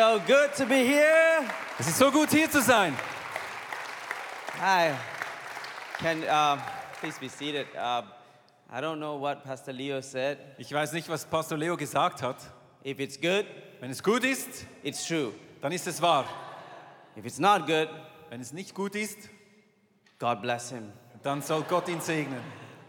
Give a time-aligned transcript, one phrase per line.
[0.00, 1.44] so good to be here.
[1.78, 2.96] Es ist so gut hier zu sein.
[4.58, 4.94] Hi.
[5.98, 6.56] Can uh,
[7.00, 7.66] please be seated.
[7.76, 8.02] Uh,
[8.72, 10.38] I don't know what Pastor Leo said.
[10.56, 12.36] Ich weiß nicht, was Pastor Leo gesagt hat.
[12.82, 13.44] If it's good,
[13.80, 15.34] Wenn es gut ist, it's true.
[15.60, 16.24] dann ist es wahr.
[17.14, 17.90] If it's not good,
[18.30, 19.18] Wenn es nicht gut ist,
[20.18, 20.92] God bless him.
[21.22, 22.40] dann soll Gott ihn segnen.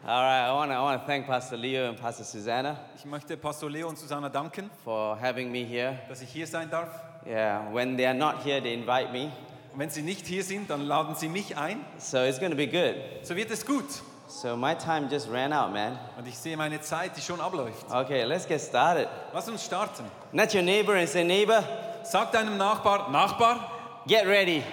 [0.04, 3.70] All right, I want to I thank Pastor Leo and Pastor Susanna Ich möchte Pastor
[3.70, 6.00] Leo und Susanna danken, for having me here.
[6.10, 6.90] dass ich hier sein darf.
[7.26, 9.32] Yeah, when they are not here, they invite me.
[9.74, 11.86] Und wenn Sie nicht hier sind, dann laden Sie mich ein.
[11.98, 12.96] So it's going to be good.
[13.24, 14.02] So wird es gut.
[14.28, 15.98] So my time just ran out, man.
[16.18, 17.86] Und ich sehe meine Zeit, die schon abläuft.
[17.90, 19.08] Okay, let's get started.
[19.34, 20.06] Lass uns starten.
[20.32, 21.64] Nudge your neighbor and say, neighbor,
[22.04, 23.60] Sag deinem Nachbar, Nachbar,
[24.08, 24.64] get ready.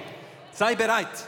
[0.52, 1.26] sei bereit.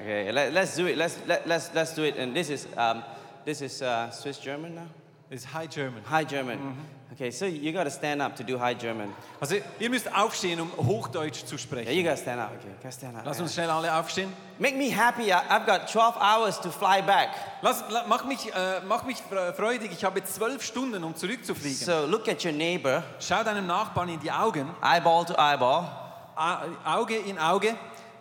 [0.00, 0.98] Okay, let, let's do it.
[0.98, 2.16] Let's, let, let's, let's do it.
[2.16, 3.02] And this is, um,
[3.44, 4.88] this is uh, Swiss German now?
[5.30, 6.02] Ist High German.
[6.04, 6.76] High German.
[7.14, 9.12] Okay, so you got to stand up to do High German.
[9.40, 11.92] Also ihr müsst aufstehen, um Hochdeutsch zu Yeah, sprechen.
[11.92, 12.50] you got to stand up.
[12.58, 13.24] Okay, got to stand up.
[13.24, 14.32] Lass uns schnell alle aufstehen.
[14.58, 15.32] Make me happy.
[15.32, 17.28] I've got 12 hours to fly back.
[17.62, 19.92] Lass, la, mach, mich, äh, mach mich fre- freudig.
[19.92, 21.76] Ich habe zwölf Stunden, um zurückzufliegen.
[21.78, 25.88] So look at your neighbor, Schau deinem Nachbarn in die Augen, eyeball to eyeball,
[26.36, 27.76] A- Auge in Auge,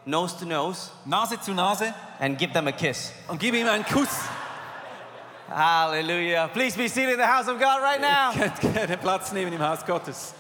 [0.05, 3.11] nose to nose, Nase zu Nase and give them a kiss.
[3.27, 4.09] und gib ihm einen Kuss.
[5.53, 6.49] Hallelujah.
[6.51, 8.31] Please be seated in the house of God right now.
[8.33, 10.33] Könnt gerne Platz nehmen im Haus Gottes.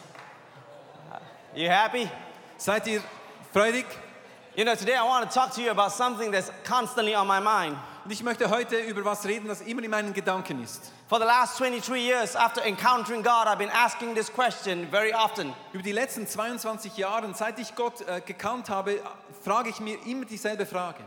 [1.53, 2.09] You happy?
[2.57, 3.03] Seid ihr
[3.53, 3.85] freudig?
[4.55, 7.39] You know, today I want to talk to you about something that's constantly on my
[7.39, 7.77] mind.
[8.03, 10.91] Und ich möchte heute über was reden, das immer in meinen Gedanken ist.
[11.07, 15.53] For the last 23 years, after encountering God, I've been asking this question very often.
[15.73, 18.99] Über die letzten 22 Jahre, seit ich Gott äh, gekannt habe,
[19.43, 21.03] frage ich mir immer dieselbe Frage.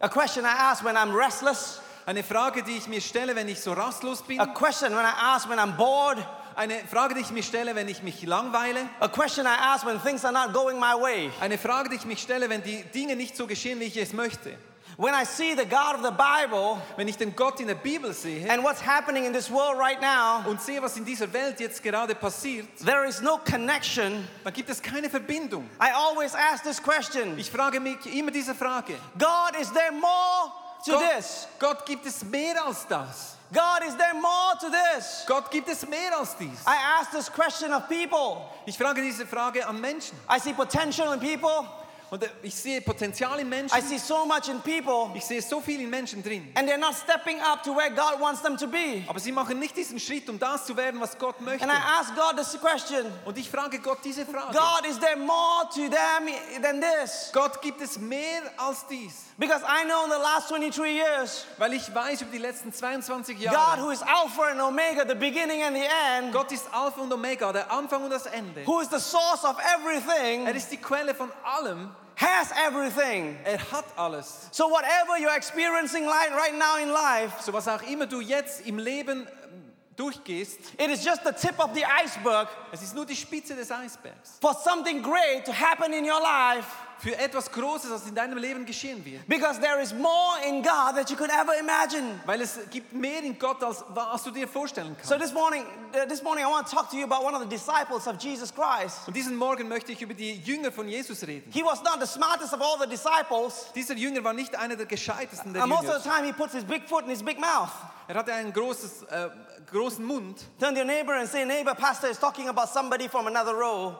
[0.00, 3.60] A question I ask when I'm restless, Eine Frage, die ich mir stelle, wenn ich
[3.60, 4.40] so rastlos bin.
[4.40, 6.18] a question when I ask when I'm bored,
[6.54, 8.88] Eine Frage, die ich mir stelle, wenn ich mich langweile.
[9.00, 11.32] a question I ask when things are not going my way.
[11.40, 14.12] Eine Frage, die ich mich stelle, wenn die Dinge nicht so geschehen, wie ich es
[14.12, 14.56] möchte.
[14.98, 18.14] When I see the God of the Bible Wenn ich den Gott in der Bibel
[18.14, 21.58] sehe and what's happening in this world right now, und sehe, was in dieser Welt
[21.58, 24.26] jetzt gerade passiert, there is no connection.
[24.44, 25.68] dann gibt es keine Verbindung.
[25.82, 28.94] I always ask this question Ich frage mich immer diese Frage.
[29.18, 30.52] God, is there more
[30.86, 31.46] to Gott, this?
[31.58, 33.36] Gott gibt es mehr als das.
[33.52, 35.24] God, is there more to this?
[35.26, 36.64] Gott gibt es mehr als dies.
[36.66, 38.42] I ask this question of people.
[38.66, 40.16] Ich frage diese Frage an Menschen.
[40.28, 41.66] I see potential in people.
[42.10, 43.82] Und äh, ich sehe Potenzial in I Menschen.
[43.82, 46.52] see so much in people, Ich sehe so viel in Menschen drin.
[46.54, 49.02] and they're not stepping up to where God wants them to be.
[49.08, 51.62] Aber sie machen nicht diesen Schritt, um das zu werden, was Gott möchte.
[51.64, 54.52] And I ask God this question Und ich frage Gott diese Frage.
[54.56, 57.30] God, is there more to them than this?
[57.32, 59.24] Gott gibt es mehr als dies.
[59.38, 63.36] Because I know in the last 23 years, Weil ich weiß über die letzten 22
[63.36, 67.00] God, Jahre, who is Alpha and Omega, the beginning and the end, Gott ist Alpha
[67.02, 68.64] und Omega, der Anfang und das Ende.
[68.64, 71.90] who is the source of everything, Er ist die Quelle von allem.
[72.16, 73.38] Has everything.
[73.44, 74.48] Er hat alles.
[74.50, 78.78] So, whatever you're experiencing right now in life, So was auch immer du jetzt im
[78.78, 83.16] Leben ähm, durchgehst, it is just the tip of the iceberg es ist nur die
[83.16, 84.38] Spitze des Eisbergs.
[84.40, 86.66] for something great to happen in your life
[86.98, 89.26] Für etwas Großes, das in deinem Leben geschehen wird.
[89.28, 92.18] because there is more in God that you could ever imagine.
[92.24, 95.08] Weil es gibt mehr in Gott, als was du dir vorstellen kannst.
[95.08, 95.64] So this morning,
[95.94, 98.16] uh, this morning I want to talk to you about one of the disciples of
[98.18, 99.06] Jesus Christ.
[99.06, 101.50] Und diesen Morgen möchte ich über die Jünger von Jesus reden.
[101.52, 104.86] He was not the smartest of all the disciples, Dieser Jünger war nicht einer der
[104.86, 106.00] gescheitesten der and most of Jünger.
[106.02, 107.70] the time he puts his big foot in his big mouth.
[108.08, 109.28] Er hatte einen großes, äh,
[109.70, 113.26] großen Mund Turn to your neighbor and say, neighbor, pastor is talking about somebody from
[113.26, 113.96] another row.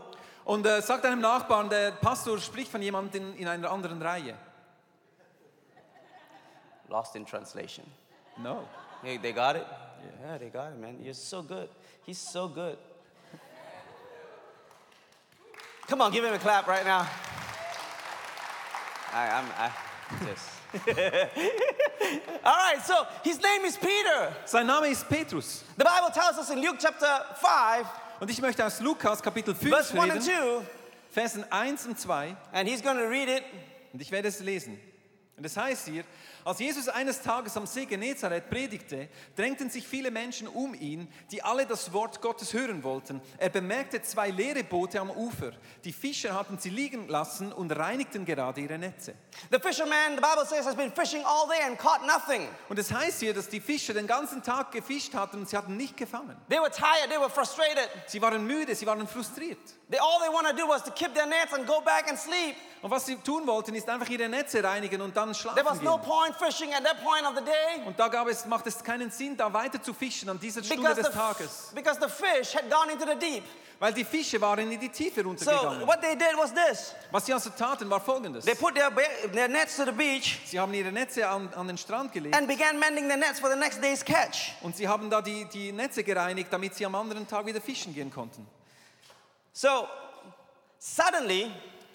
[0.46, 4.34] Und äh, sagt einem Nachbarn, der Pastor spricht von jemandem in, in einer anderen Reihe.
[6.88, 7.84] Lost in translation.
[8.38, 8.69] No.
[9.02, 9.66] Hey, they got it?
[10.22, 11.02] Yeah, they got it, man.
[11.02, 11.69] You're so good.
[12.04, 12.78] He's so good.
[15.88, 17.08] Come on, give him a clap right now.
[19.12, 19.70] I, I'm, I,
[20.25, 20.50] this.
[22.44, 24.32] All right, so his name is Peter.
[24.44, 25.64] Sein Name ist Petrus.
[25.76, 27.87] The Bible tells us in Luke chapter 5,
[28.18, 30.66] Und ich möchte aus Lukas Kapitel 5 verse 1 and reden, 2,
[31.10, 32.36] Versen 1 und 2.
[32.52, 33.42] and he's going to read it.
[33.92, 34.80] Und ich werde es lesen.
[35.36, 36.04] Und es heißt hier,
[36.46, 41.43] als Jesus eines Tages am See Genezareth predigte, drängten sich viele Menschen um ihn, die
[41.43, 43.20] alle das Wort Gottes hören wollten.
[43.37, 45.50] Er bemerkte zwei leere Boote am Ufer.
[45.82, 49.16] Die Fischer hatten sie liegen lassen und reinigten gerade ihre Netze.
[49.50, 52.46] The fisherman, the Bible says, has been fishing all day and caught nothing.
[52.69, 55.76] Und es heißt hier, dass die Fischer den ganzen Tag gefischt hatten und sie hatten
[55.76, 56.37] nicht gefangen.
[56.49, 57.90] They were tired, they were frustrated.
[58.06, 59.58] Sie waren müde, sie waren frustriert.
[59.90, 62.16] They, all they want to do was to keep their nets and go back and
[62.16, 62.54] sleep.
[62.82, 65.84] Und was sie tun wollten, ist einfach ihre Netze reinigen und dann There was schlafen
[65.84, 66.06] no gehen.
[66.06, 69.10] point fishing at that point of the day Und da gab es, macht es keinen
[69.10, 71.72] Sinn, da weiter zu fischen an dieser Stunde des Tages.
[71.74, 73.42] because the fish had gone into the deep.
[73.78, 75.86] Weil die Fische waren in die Tiefe So runtergegangen.
[75.86, 76.94] what they did was this.
[77.10, 78.44] Was sie also taten, war folgendes.
[78.46, 78.90] They put their,
[79.32, 82.48] their nets to the beach Sie haben ihre Netze an, an den Strand gelegt and
[82.48, 84.52] began mending the nets for the next day's catch.
[84.62, 87.94] und sie haben da die, die Netze gereinigt, damit sie am anderen Tag wieder fischen
[87.94, 88.46] gehen konnten.
[89.52, 89.86] So
[90.78, 91.50] suddenly,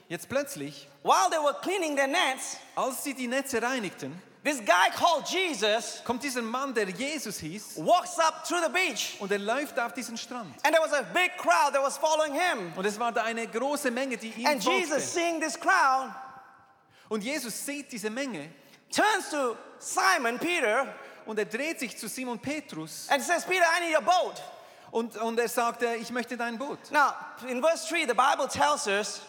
[0.07, 4.89] Jetzt plötzlich, while they were cleaning their nets, als sie die Netze reinigten, this guy
[4.95, 9.17] called Jesus kommt dieser Mann, der Jesus hieß, walks up to the beach.
[9.19, 10.53] und er läuft auf diesen Strand.
[10.63, 12.73] And there was a big crowd that was following him.
[12.75, 14.99] Und es war da eine große Menge, die ihm And Jesus, folgte.
[15.07, 16.11] seeing this crowd,
[17.09, 18.49] Und Jesus sieht diese Menge
[18.91, 20.85] turns to Simon Peter
[21.25, 24.41] und er dreht sich zu Simon Petrus and says, Peter, I need a boat.
[24.91, 26.79] und, und er sagt, äh, ich möchte dein Boot.
[26.91, 27.13] Now,
[27.47, 29.21] in verse 3, the Bible tells us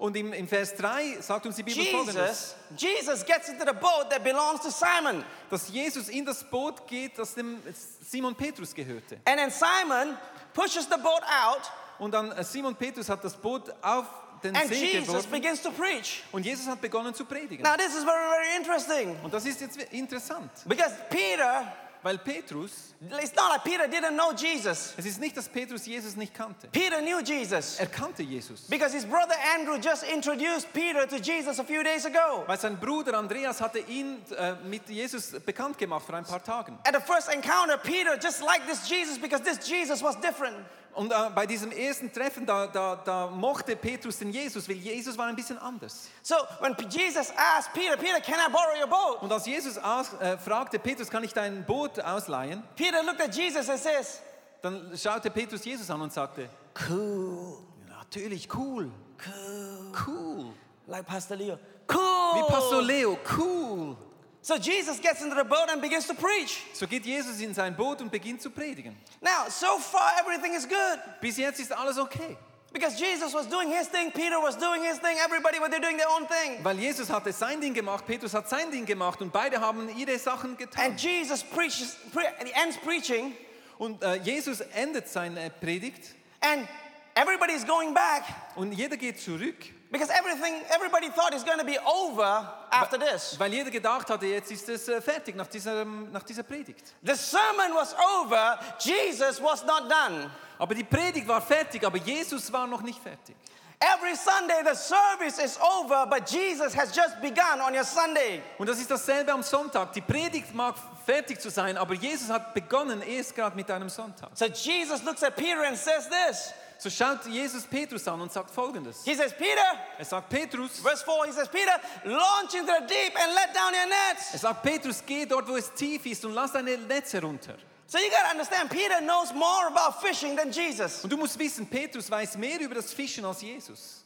[0.00, 3.74] Und im, im Vers 3 sagt uns die Bibel folgendes, Jesus, Jesus gets into the
[3.78, 5.22] boat that belongs to Simon.
[5.50, 7.62] dass Jesus in das Boot geht, das dem
[8.08, 9.18] Simon Petrus gehörte.
[9.26, 10.16] And then Simon
[10.54, 14.06] pushes the boat out, Und dann äh, Simon Petrus hat das Boot auf
[14.42, 16.22] den and See Jesus geworfen begins to preach.
[16.32, 17.62] und Jesus hat begonnen zu predigen.
[17.62, 21.70] Now, this is very, very interesting Und das ist jetzt interessant, because Peter,
[22.02, 24.94] weil Petrus, it's not like Peter didn't know Jesus.
[24.96, 26.68] es ist nicht, dass Petrus Jesus nicht kannte.
[26.72, 28.66] Peter knew Jesus Er kannte Jesus.
[28.68, 32.44] because his brother Andrew just introduced Peter to Jesus a few days ago.
[32.46, 36.78] Weil sein Bruder Andreas hatte ihn äh, mit Jesus bekannt gemacht vor ein paar Tagen.
[36.84, 40.56] At the first encounter, Peter just liked this Jesus because this Jesus was different.
[40.94, 45.16] Und äh, bei diesem ersten Treffen, da, da, da mochte Petrus den Jesus, weil Jesus
[45.16, 46.08] war ein bisschen anders.
[46.22, 49.22] So when Jesus asked Peter, Peter, can I borrow your boat?
[49.22, 52.62] Und als Jesus aus, äh, fragte, Petrus, kann ich dein Boot ausleihen?
[52.76, 54.20] Peter looked at Jesus and says,
[54.62, 56.48] Dann schaute Petrus Jesus an und sagte,
[56.88, 57.58] Cool,
[57.88, 58.90] natürlich, cool,
[59.26, 59.92] cool.
[60.06, 60.46] cool.
[60.86, 61.58] Like Pastor Leo.
[61.88, 61.98] Cool.
[61.98, 63.96] Wie Pastor Leo, cool.
[64.42, 66.62] So Jesus gets into the boat and begins to preach.
[66.72, 68.96] So geht Jesus in sein Boot und beginnt zu predigen.
[69.20, 70.98] Now, so far, everything is good.
[71.20, 72.36] Bis jetzt ist alles okay.
[72.72, 76.08] Because Jesus was doing his thing, Peter was doing his thing, everybody was doing their
[76.08, 76.62] own thing.
[76.62, 80.16] Weil Jesus hatte sein Ding gemacht, Petrus hat sein Ding gemacht und beide haben ihre
[80.18, 80.84] Sachen getan.
[80.84, 83.34] And Jesus preaches, pre- he ends preaching,
[83.76, 86.68] Und äh, Jesus endet seine Predigt and
[87.14, 88.22] everybody is going back
[88.54, 89.56] und jeder geht zurück,
[89.90, 93.36] because everything, everybody thought it's going to be over after this.
[93.38, 96.94] weil jeder gedacht hatte, jetzt ist es äh, fertig nach dieser, ehm, nach dieser Predigt.
[97.02, 100.30] The sermon was over, Jesus was not done.
[100.58, 103.34] Aber die Predigt war fertig, aber Jesus war noch nicht fertig.
[103.82, 108.42] Every Sunday, the service is over, but Jesus has just begun on your Sunday.
[108.58, 109.94] Und das ist dasselbe am Sonntag.
[109.94, 110.74] Die Predigt mag
[111.06, 114.28] fertig zu sein, aber Jesus hat begonnen erst gerade mit einem Sonntag.
[114.34, 116.52] So Jesus looks at Peter and says this.
[116.80, 119.04] So schaut Jesus Petrus an und sagt folgendes.
[119.04, 119.60] He says, Peter,
[119.98, 123.74] Er sagt Petrus, verse 4, he says, Peter, launch into the deep and let down
[123.74, 124.32] your nets.
[124.32, 127.56] er sagt Petrus, geh dort, wo es tief ist und lass deine Netze runter.
[127.86, 131.04] So you got to understand, Peter knows more about fishing than Jesus.
[131.04, 134.02] Und du musst wissen, Petrus weiß mehr über das Fischen als Jesus.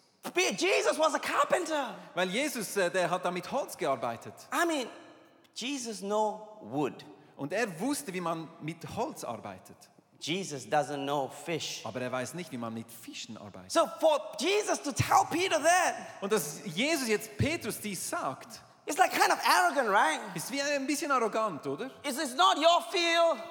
[0.57, 1.95] Jesus was a carpenter.
[2.15, 4.35] Weil Jesus, äh, der hat da mit Holz gearbeitet.
[4.53, 4.89] I mean,
[5.55, 7.05] Jesus know wood.
[7.37, 9.77] Und er wusste, wie man mit Holz arbeitet.
[10.21, 11.83] Jesus doesn't know fish.
[11.85, 13.73] Aber er weiß nicht, wie man mit Fischen arbeitet.
[13.73, 18.99] So for Jesus to tell Peter that, Und dass Jesus jetzt Petrus dies sagt, it's
[18.99, 20.21] like kind of arrogant, right?
[20.35, 21.91] ist wie ein bisschen arrogant, oder?
[22.03, 23.43] It's, it's not your field.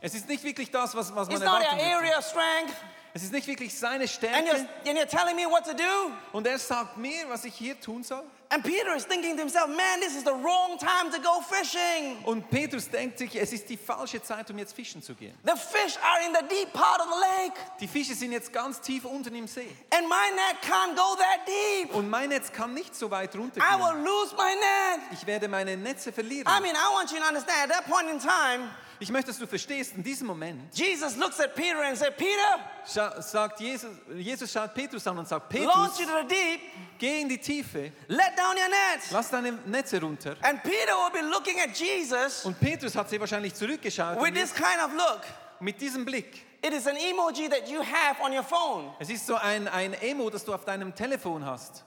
[0.00, 1.94] Es ist nicht wirklich das, was, was man It's not your erwarten würde.
[1.96, 2.74] area of strength.
[3.14, 4.48] Es ist nicht wirklich seine And Stärke.
[4.48, 6.12] you're, and you're telling me what to do?
[6.32, 8.22] Und er sagt mir, was ich hier tun soll.
[8.52, 12.22] And Peter is thinking to himself, man, this is the wrong time to go fishing.
[12.26, 15.32] Und Petrus denkt sich, es ist die falsche Zeit, um jetzt fischen zu gehen.
[15.42, 17.54] The fish are in the deep part of the lake.
[17.80, 19.74] Die Fische sind jetzt ganz tief unten im See.
[19.90, 21.94] And my net can't go that deep.
[21.94, 23.80] Und mein Netz kann nicht so weit I runtergehen.
[23.80, 25.00] will lose my net.
[25.12, 26.46] Ich werde meine Netze verlieren.
[26.46, 28.68] I mean, I want you to understand, at that point in time,
[29.02, 33.20] Ich möchte, dass du verstehst, in diesem Moment Jesus looks at Peter and said, Peter,
[33.20, 35.96] sagt Jesus, Jesus schaut Petrus an und sagt, Petrus,
[36.28, 36.60] deep,
[37.00, 39.10] geh in die Tiefe, let down your net.
[39.10, 40.36] lass deine Netze runter.
[40.42, 44.54] And Peter will be looking at Jesus Und Petrus hat sie wahrscheinlich zurückgeschaut with this
[44.54, 45.22] kind of look.
[45.58, 46.46] mit diesem Blick.
[46.62, 48.94] It is an emoji that you have on your phone.
[49.00, 51.82] Es ist so ein, ein Emo, das du auf deinem Telefon hast.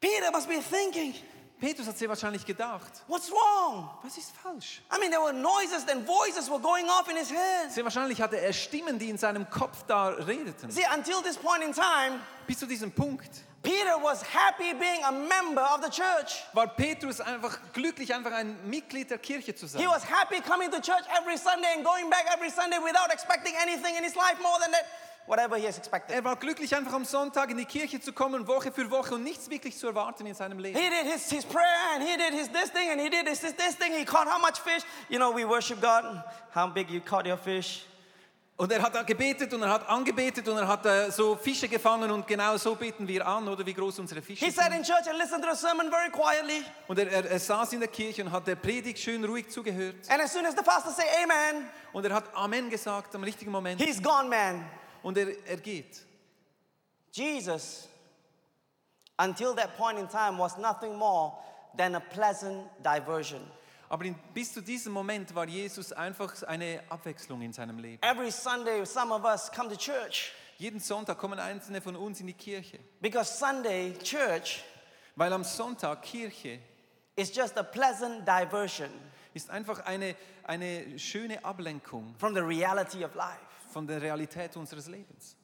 [0.00, 1.14] Peter must be thinking,
[1.60, 3.90] Petrus hat sich wahrscheinlich gedacht, what's wrong?
[4.02, 4.82] was ist falsch?
[4.90, 7.70] I mean, there were noises and voices were going off in his head.
[7.70, 10.70] Sehr wahrscheinlich hatte er Stimmen, die in seinem Kopf da redeten.
[10.70, 13.30] See, until this point in time, Bis zu diesem Punkt
[13.62, 16.42] Peter was happy being a member of the church.
[16.54, 19.82] war Petrus einfach glücklich, einfach ein Mitglied der Kirche zu sein.
[19.82, 23.52] He was happy coming to church every Sunday and going back every Sunday without expecting
[23.60, 24.86] anything in his life more than that.
[25.30, 26.14] Whatever he has expected.
[26.14, 29.22] Er war glücklich, einfach am Sonntag in die Kirche zu kommen, Woche für Woche und
[29.22, 30.78] nichts wirklich zu erwarten in seinem Leben.
[30.78, 33.40] He did his, his prayer and he did his this thing and he did his
[33.40, 33.92] this, this thing.
[33.96, 34.82] He caught how much fish?
[35.08, 36.22] You know, we worship God.
[36.54, 37.86] How big you caught your fish?
[38.56, 42.10] Und er hat gebetet und er hat angebetet und er hat äh, so Fische gefangen
[42.10, 44.74] und genau so beten wir an, oder wie groß unsere Fische He sat sind.
[44.74, 46.62] in church and listened to the sermon very quietly.
[46.86, 49.96] Und er, er, er saß in der Kirche und hat der Predigt schön ruhig zugehört.
[50.10, 53.50] And as soon as the pastor say amen, Und er hat Amen gesagt am richtigen
[53.50, 53.80] Moment.
[53.80, 54.62] he's gone, man.
[55.02, 56.04] Und er, er geht.
[57.12, 57.88] Jesus,
[59.18, 61.32] until that point in time, was nothing more
[61.76, 63.40] than a pleasant diversion.
[63.88, 68.00] Aber in, bis zu diesem Moment war Jesus einfach eine Abwechslung in seinem Leben.
[68.02, 72.26] Every Sunday, some of us come to church Jeden Sonntag kommen einzelne von uns in
[72.28, 72.78] die Kirche.
[73.00, 74.62] because Sunday church
[75.16, 76.60] Weil am Sonntag Kirche
[77.16, 78.90] is just a pleasant diversion
[79.34, 80.14] ist einfach eine,
[80.44, 83.40] eine schöne Ablenkung from the reality of life.
[83.70, 85.36] Von der Realität unseres Lebens.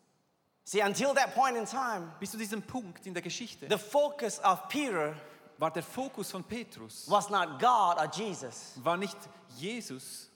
[0.64, 4.40] See, until that point in time, Bis zu diesem Punkt in der Geschichte the focus
[4.40, 5.14] of Peter
[5.58, 9.16] war der Fokus von Petrus was not God or Jesus, war nicht
[9.56, 10.28] Jesus,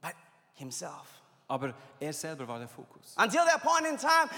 [0.00, 0.14] but
[0.54, 1.06] himself.
[1.46, 3.14] aber er selber war der Fokus.
[3.18, 4.30] Until that point in time,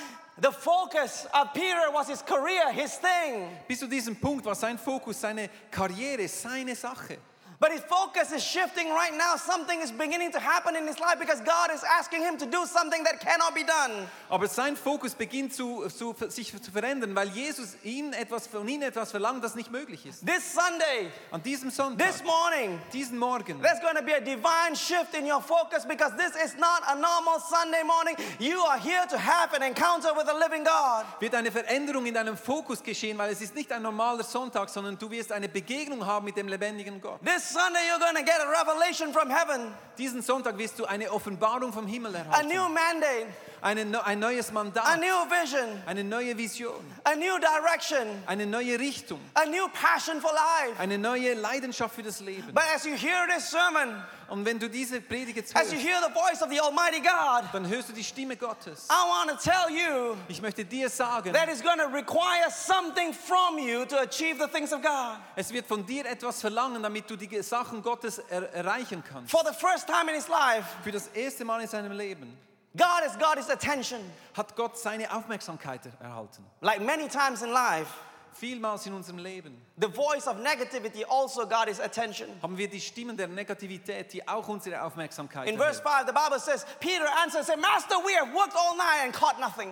[0.42, 3.48] the focus of Peter was his career, his thing.
[3.68, 7.18] Bis zu diesem Punkt war sein Fokus seine Karriere, seine Sache.
[7.60, 9.36] But his focus is shifting right now.
[9.36, 12.66] Something is beginning to happen in his life because God is asking him to do
[12.66, 14.08] something that cannot be done.
[14.28, 18.82] Aber sein Fokus beginnt zu, zu, sich zu verändern, weil Jesus ihn etwas, von ihm
[18.82, 20.26] etwas verlangt, das nicht möglich ist.
[20.26, 24.74] This Sunday, An diesem Sonntag, this morning, diesen Morgen, there's going to be a divine
[24.74, 28.16] shift in your focus because this is not a normal Sunday morning.
[28.40, 31.04] You are here to have an encounter with the living God.
[31.20, 34.98] wird eine Veränderung in deinem Fokus geschehen, weil es ist nicht ein normaler Sonntag, sondern
[34.98, 37.20] du wirst eine Begegnung haben mit dem lebendigen Gott.
[37.24, 41.10] This Sunday, you're going to get a revelation from heaven, Diesen Sonntag wirst du eine
[41.12, 42.48] Offenbarung vom Himmel a erhalten.
[42.48, 43.26] new mandate,
[43.64, 48.44] Eine, ne- ein neues a Mandat, new vision, eine neue Vision, a new direction, eine
[48.44, 50.78] neue Richtung, a new passion for life.
[50.78, 52.52] eine neue Leidenschaft für das Leben.
[52.52, 55.86] But as you hear this sermon, Und wenn du diese Predigt jetzt as you hörst,
[55.86, 58.86] hear the voice of the Almighty God, dann hörst du die Stimme Gottes.
[58.90, 63.14] I want to tell you Ich möchte dir sagen, that it's going to require something
[63.14, 65.16] from you to achieve the things of God.
[65.36, 69.30] es wird von dir etwas verlangen, damit du die Sachen Gottes er erreichen kannst.
[69.30, 72.36] For the first time in his life, Für das erste Mal in seinem Leben
[72.76, 74.00] God has got his attention.
[74.34, 76.44] hat Gott seine Aufmerksamkeit erhalten.
[76.60, 77.88] Like many times in life,
[78.34, 82.28] Vielmals in unserem Leben the voice of negativity also got his attention.
[82.42, 86.40] haben wir die Stimmen der Negativität, die auch unsere Aufmerksamkeit In verse 5, the Bible
[86.40, 89.70] says, Peter answered and said, Master, we have worked all night and caught nothing.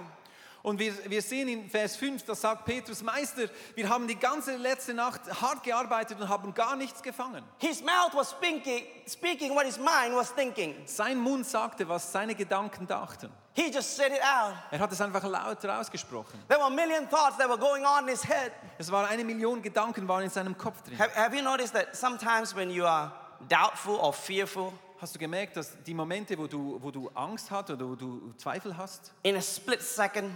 [0.62, 4.56] Und wir, wir sehen in Vers 5, da sagt Petrus, Meister, wir haben die ganze
[4.56, 7.42] letzte Nacht hart gearbeitet und haben gar nichts gefangen.
[7.58, 10.76] His mouth was speaking, speaking what his mind was thinking.
[10.86, 13.30] Sein Mund sagte, was seine Gedanken dachten.
[13.54, 14.54] He just said it out.
[14.70, 16.40] Er hat es einfach laut rausgesprochen.
[16.48, 18.52] There were a million thoughts that were going on in his head.
[18.78, 20.96] Es war eine Million Gedanken waren in seinem Kopf drin.
[20.96, 23.12] Have, have you noticed that sometimes when you are
[23.48, 27.70] doubtful or fearful, Hast du gemerkt, dass die Momente, wo du, wo du Angst hast
[27.70, 30.30] oder wo du Zweifel hast, in a split second,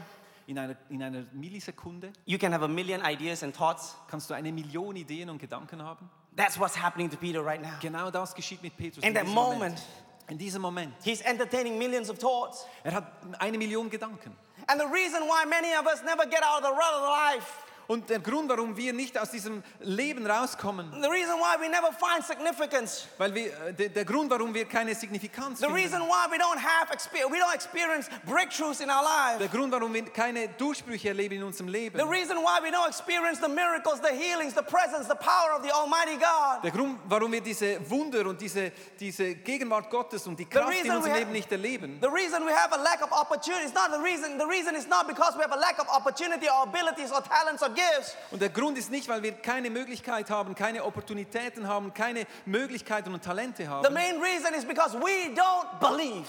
[0.47, 3.97] in einer, in einer Millisekunde, you can have a million ideas and thoughts?
[4.09, 6.09] kannst du eine Million Ideen und Gedanken haben?
[6.37, 7.79] That's what's happening to Peter right now.
[7.81, 9.03] Genau das geschieht mit Petrus.
[9.03, 9.83] In in that moment.
[10.29, 10.93] In diesem Moment.
[11.05, 12.67] He's entertaining millions of thoughts.
[12.83, 14.33] Er hat eine Million Gedanken.
[14.69, 17.66] And the reason why many of us never get out of the rut of life,
[17.89, 21.93] Und der Grund, warum wir nicht aus diesem Leben rauskommen, the reason why we never
[21.93, 26.27] find significance, weil wir, äh, der, der Grund, warum wir keine Signifikanz the reason why
[26.31, 26.91] we don't have
[27.31, 29.03] we don't experience breakthroughs in our
[29.39, 32.71] der life, Grund, warum wir keine Durchbrüche erleben in unserem Leben, the reason why we
[32.71, 36.73] don't experience the miracles, the healings, the presence, the power of the Almighty God, der
[36.73, 41.15] Grund, warum wir diese Wunder und diese, diese Gegenwart Gottes und die Kraft in unserem
[41.15, 44.39] Leben nicht erleben, The reason we have a lack of opportunity is not the reason.
[44.39, 47.63] The reason is not because we have a lack of opportunity or abilities or talents
[47.63, 48.17] or gifts.
[48.33, 53.15] Und der Grund ist nicht, weil wir keine Möglichkeit haben, keine Opportunitäten haben, keine Möglichkeiten
[53.15, 53.95] und Talente The haben.
[53.95, 56.27] main reason is because we don't believe.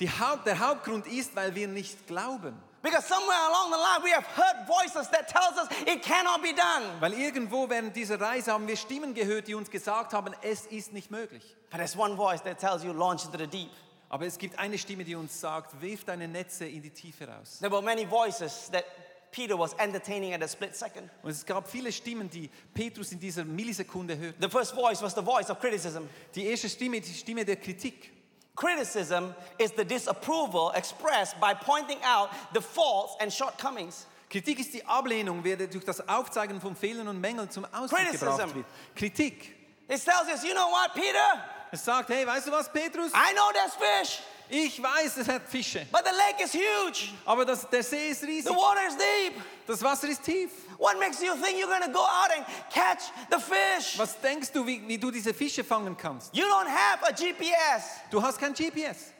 [0.00, 2.54] Die Haupt, der Hauptgrund ist, weil wir nicht glauben.
[2.82, 6.52] Because somewhere along the line we have heard voices that tells us it cannot be
[6.54, 6.84] done.
[7.00, 10.92] Weil irgendwo während dieser Reise haben wir Stimmen gehört, die uns gesagt haben, es ist
[10.92, 11.56] nicht möglich.
[11.70, 13.70] But there's one voice that tells you launch into the deep.
[14.10, 17.58] Aber es gibt eine Stimme, die uns sagt, wirf deine Netze in die Tiefe raus.
[17.58, 18.84] There were many voices that
[19.30, 21.10] Peter was entertaining at a split second.
[21.22, 24.36] Und es gab viele Stimmen, die Petrus in dieser Millisekunde hörte.
[24.40, 26.08] The first voice was the voice of criticism.
[26.34, 28.12] Die erste Stimme, die Stimme der Kritik.
[28.56, 34.06] Criticism is the disapproval expressed by pointing out the faults and shortcomings.
[34.28, 38.26] Kritik ist die Ablehnung, werde durch das Aufzeigen von Fehlern und Mängeln zum Ausdruck Criticism.
[38.26, 38.66] gebracht wird.
[38.96, 39.54] Kritik.
[39.88, 41.44] It tells us, you know what, Peter?
[41.70, 43.12] Es sagt, hey, weißt du was, Petrus?
[43.12, 44.20] I know there's fish.
[44.50, 47.12] Ich weiß, es hat Fische, but the lake is huge.
[47.26, 48.50] aber das, der See ist riesig.
[48.50, 49.42] The water is deep.
[49.66, 50.50] Das Wasser ist tief.
[50.78, 53.98] What makes you think you're going to go out and catch the fish?
[53.98, 56.34] Was denkst du, wie, wie du diese Fische fangen kannst?
[56.34, 58.00] You don't have a GPS.
[58.10, 59.12] Du hast kein GPS.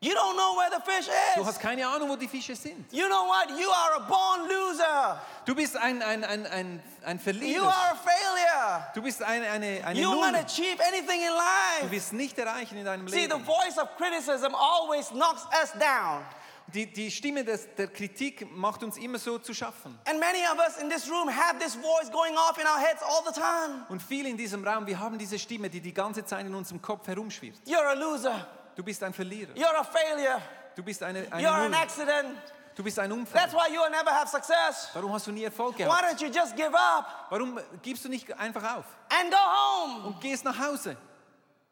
[0.00, 1.36] You don't know where the fish is.
[1.36, 2.92] Du hast keine Ahnung, wo die Fische sind.
[2.92, 3.50] You know what?
[3.50, 5.20] You are a born loser.
[5.44, 7.66] Du bist ein, ein, ein, ein, ein You Verlierer.
[7.66, 8.90] are a failure.
[8.94, 11.34] Du bist eine, eine, eine You won't achieve anything in Du
[11.82, 11.90] life.
[11.90, 13.44] wirst nicht erreichen in deinem See, the Leben.
[13.44, 16.24] voice of criticism always knocks us down.
[16.68, 19.98] Die, die Stimme des, der Kritik macht uns immer so zu schaffen.
[20.08, 23.02] And many of us in this room have this voice going off in our heads
[23.02, 23.84] all the time.
[23.88, 26.80] Und viele in diesem Raum, wir haben diese Stimme, die die ganze Zeit in unserem
[26.80, 27.56] Kopf herumschwirrt.
[27.66, 28.46] You're a loser.
[28.76, 29.52] Du bist ein Verlierer.
[29.54, 30.40] You're a failure.
[30.76, 31.78] Du bist eine, You're an eine Null.
[31.82, 32.38] accident.
[32.74, 33.52] Du bist ein That's Unfall.
[33.52, 34.88] why you'll never have success.
[34.94, 36.02] Warum hast du nie Erfolg Why gehabt?
[36.04, 40.06] don't you just give up Warum gibst du nicht einfach auf and go home?
[40.06, 40.96] und gehst nach Hause?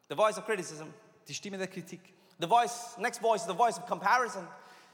[0.09, 0.93] The voice of criticism.
[1.27, 2.01] Die Stimme der Kritik.
[2.39, 4.47] The voice, next voice, the voice of comparison.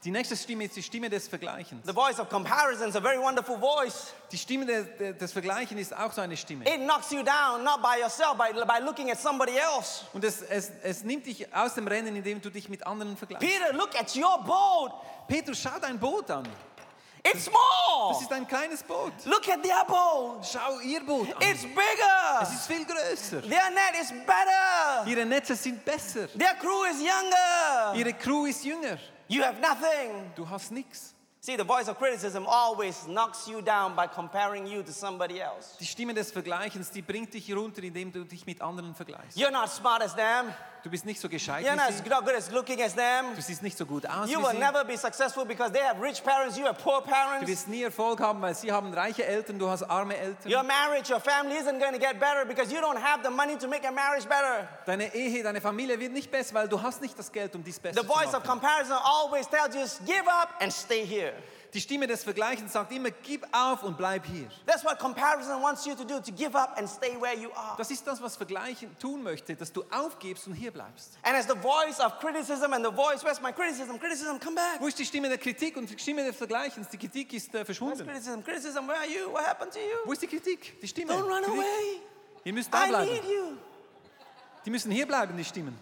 [0.04, 1.84] Die nächste Stimme ist die Stimme des Vergleichens.
[1.84, 4.12] The voice of comparison is a very wonderful voice.
[4.30, 6.64] Die Stimme der, des Vergleichens ist auch so eine Stimme.
[6.72, 10.04] It knocks you down, not by yourself, by, by looking at somebody else.
[10.12, 13.44] Und es, es, es nimmt dich aus dem Rennen, indem du dich mit anderen vergleichst.
[13.44, 14.92] Peter, look at your boat.
[15.28, 16.48] Petrus, schau dein Boot an.
[17.22, 18.12] It's small.
[18.12, 19.12] Das ist ein kleines Boot.
[19.26, 20.46] Look at their boat.
[20.50, 21.42] Schau ihr Boot an.
[21.42, 22.40] It's bigger.
[22.42, 23.42] Es ist viel größer.
[23.42, 25.06] Their net is better.
[25.06, 26.28] Ihre Netze sind besser.
[26.28, 27.94] Their crew is younger.
[27.94, 28.98] Ihre Crew ist jünger.
[29.28, 30.32] You have nothing.
[30.34, 31.14] Du hast nichts.
[31.40, 35.76] See, the voice of criticism always knocks you down by comparing you to somebody else.
[35.78, 39.36] Die Stimme des Vergleichens, die bringt dich runter, indem du dich mit anderen vergleichst.
[39.38, 40.52] You're not smart as them.
[40.84, 43.34] Du bist nicht so gescheit You're not as good as looking as them.
[43.34, 44.58] Du siehst nicht so gut aus You wie will sie.
[44.58, 47.48] never be successful because they have rich parents, you have poor Du parents.
[47.48, 50.50] wirst nie Erfolg haben, weil sie haben reiche Eltern, du hast arme Eltern.
[50.50, 53.56] Your marriage, your family isn't going to get better because you don't have the money
[53.58, 54.68] to make a marriage better.
[54.86, 57.78] Deine Ehe, deine Familie wird nicht besser, weil du hast nicht das Geld, um dies
[57.80, 58.60] besser The zu voice of machen.
[58.60, 61.32] comparison always tells you give up and stay here.
[61.74, 64.48] Die Stimme des Vergleichens sagt immer, gib auf und bleib hier.
[64.64, 67.76] That's what comparison wants you to do, to give up and stay where you are.
[67.76, 71.18] Das ist das, was Vergleichen tun möchte, dass du aufgibst und hier bleibst.
[71.22, 73.98] And as the voice of criticism and the voice, where's my criticism?
[73.98, 74.80] Criticism, come back.
[74.80, 76.88] Wo ist die Stimme der Kritik und die Stimme des Vergleichens?
[76.88, 78.02] Die Kritik ist äh, Where's verschwunden.
[78.06, 78.42] criticism?
[78.42, 79.30] Criticism, where are you?
[79.30, 80.12] What happened to Wo you?
[80.12, 80.80] ist die Kritik?
[80.80, 81.12] Die Stimme.
[81.12, 81.50] Don't run Kritik.
[81.52, 82.00] away.
[82.44, 83.12] Ihr müsst da I bleiben.
[83.12, 83.56] need you.
[84.64, 85.78] Die müssen hier bleiben, die Stimmen.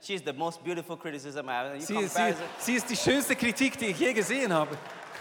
[0.00, 1.74] She's the most beautiful criticism I.
[1.76, 4.76] You Sie, sie, sie ist die schönste Kritik, die ich je gesehen habe.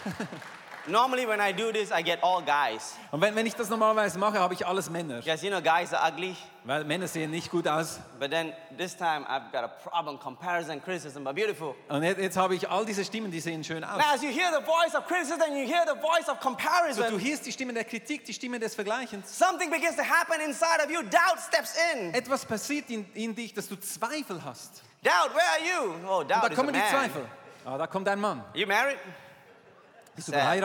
[0.88, 2.95] Normally, when I do this, I get all guys.
[3.12, 5.17] Und wenn, wenn ich das normalerweise mache, habe ich alles Männer.
[5.19, 6.36] Because you know, guys are ugly.
[6.63, 7.99] Weil Männer sehen nicht gut aus.
[8.19, 10.19] But then this time, I've got a problem.
[10.19, 11.75] Comparison, criticism, but beautiful.
[11.88, 13.97] Und jetzt, jetzt habe ich all diese Stimmen, die sehen schön aus.
[13.99, 16.56] Now, as you hear the voice of criticism, you hear the voice of So, du
[16.56, 17.19] comparison.
[17.19, 19.38] hörst die Stimme der Kritik, die Stimme des Vergleichens.
[19.38, 21.04] Something begins to happen inside of you.
[21.04, 22.12] Doubt steps in.
[22.15, 24.82] Etwas passiert in, in dich, dass du Zweifel hast.
[25.04, 25.93] Doubt, where are you?
[26.10, 26.89] Oh, Und doubt da is a kommen die man.
[26.89, 27.25] Zweifel.
[27.65, 28.43] Ah, da kommt ein Mann.
[28.56, 28.97] You married?
[30.17, 30.63] Sad.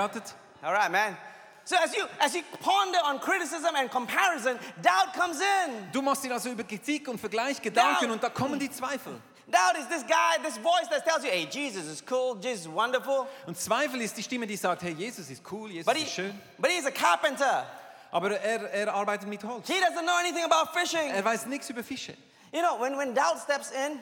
[0.62, 1.16] All right, man.
[1.64, 5.90] So as you as you ponder on criticism and comparison, doubt comes in.
[5.92, 8.12] Du machst dir also über Kritik und Vergleich Gedanken Doubt.
[8.12, 9.20] und da kommen die Zweifel.
[9.48, 12.68] Doubt is this guy, this voice that tells you, hey, Jesus is cool, Jesus is
[12.68, 13.26] wonderful.
[13.46, 16.34] Und Zweifel ist die Stimme, die sagt, hey, Jesus ist cool, Jesus But, ist schön.
[16.58, 17.64] but he's a carpenter.
[18.12, 19.66] Aber er, er arbeitet mit Holz.
[19.68, 21.10] He doesn't know anything about fishing.
[21.10, 22.14] Er weiß nichts über Fische.
[22.52, 23.98] You know, when, when doubt steps in,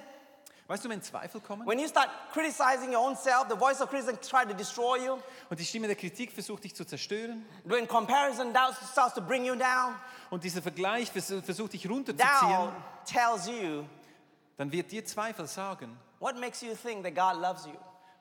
[0.67, 3.91] Weißt du, wenn Zweifel kommen when you start criticizing your own self, the voice of
[3.91, 5.19] criticism tries to destroy you.
[5.51, 9.45] und die Stimme der Kritik versucht dich zu zerstören When comparison doubt starts to bring
[9.45, 9.95] you down,
[10.31, 12.71] und dieser Vergleich vers- versucht dich doubt runterzuziehen,
[13.05, 13.85] tells you
[14.57, 17.73] dann wird dir Zweifel sagen, what makes you think that God loves you.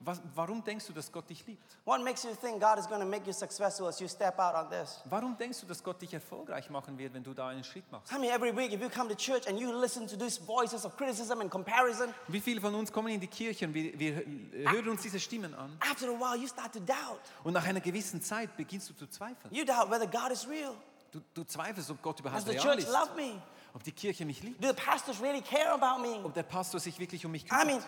[0.05, 1.63] Was, warum denkst du, dass Gott dich liebt?
[1.85, 4.55] What makes you think God is going to make you successful as you step out
[4.55, 5.01] on this?
[5.05, 8.11] Warum denkst du, dass Gott dich erfolgreich machen wird, wenn du da einen Schritt machst?
[8.11, 10.85] I mean, every week, if you come to church and you listen to these voices
[10.85, 14.15] of criticism and comparison, Wie viele von uns kommen in die Kirche und wir, wir
[14.71, 17.19] hören uns diese Stimmen an after a while, you start to doubt.
[17.43, 19.53] und nach einer gewissen Zeit beginnst du zu zweifeln.
[19.53, 20.73] You doubt whether God is real.
[21.11, 23.39] Du, du zweifelst, ob Gott Does überhaupt the real church ist, love me?
[23.75, 26.23] ob die Kirche mich liebt, Do the pastors really care about me?
[26.23, 27.65] ob der Pastor sich wirklich um mich I kümmert.
[27.67, 27.83] mean,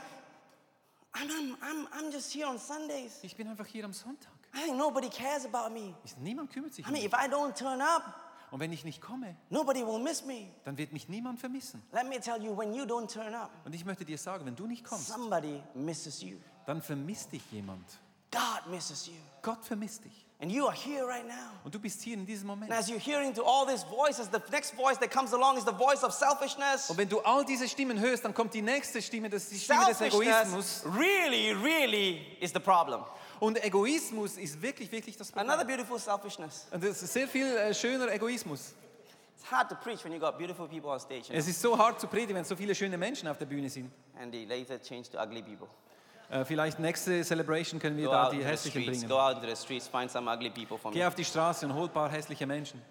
[1.15, 3.19] I'm, I'm, I'm, just here on Sundays.
[3.23, 4.31] Ich bin einfach hier am Sonntag.
[4.53, 5.95] I think nobody cares about me.
[6.03, 7.13] Ich- Niemand kümmert sich I um mean, mich.
[7.13, 8.03] if I don't turn up,
[8.51, 10.47] Und wenn ich nicht komme, nobody will miss me.
[10.63, 11.81] dann wird mich niemand vermissen.
[11.91, 14.55] Let me tell you, when you don't turn up, Und ich möchte dir sagen, wenn
[14.55, 16.37] du nicht kommst, somebody misses you.
[16.65, 17.85] dann vermisst dich jemand.
[18.31, 19.13] God misses you.
[19.41, 20.24] Gott vermisst dich.
[20.45, 21.33] And you are here right now.
[21.63, 22.69] Und du bist hier in diesem Moment.
[22.71, 25.65] And as you're hearing to all these voices, the next voice that comes along is
[25.65, 26.87] the voice of selfishness.
[26.87, 29.59] Und wenn du all diese Stimmen hörst, dann kommt die nächste Stimme, das ist die
[29.59, 30.83] Stimme des Egoismus.
[30.85, 33.03] Really, really is the problem.
[33.39, 35.49] Und Egoismus ist wirklich, wirklich das Problem.
[35.49, 36.67] Another beautiful selfishness.
[36.69, 38.75] Und das ist sehr viel äh, schöner Egoismus.
[39.35, 41.23] It's hard to preach when you got beautiful people on stage.
[41.23, 41.39] You know?
[41.39, 43.91] Es ist so hart zu predigen, wenn so viele schöne Menschen auf der Bühne sind.
[44.21, 45.69] And they later change to ugly people.
[46.29, 48.99] Äh, vielleicht nächste Celebration können wir Go da die hässlichen streets.
[48.99, 49.09] bringen.
[49.09, 49.87] Go out into the streets.
[49.87, 50.97] Find some ugly people for me.
[50.97, 52.81] Geh auf die Straße und hol ein paar hässliche Menschen.